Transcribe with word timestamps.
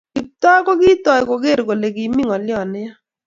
Kiptoo 0.15 0.59
kokikatoi 0.65 1.27
koger 1.29 1.59
kole 1.67 1.87
kimi 1.95 2.21
ngolyot 2.25 2.65
ne 2.69 2.79
ya 2.85 2.91